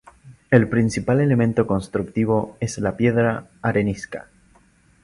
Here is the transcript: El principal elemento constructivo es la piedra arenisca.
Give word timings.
El 0.49 0.67
principal 0.67 1.21
elemento 1.21 1.67
constructivo 1.67 2.57
es 2.59 2.79
la 2.79 2.97
piedra 2.97 3.51
arenisca. 3.61 4.29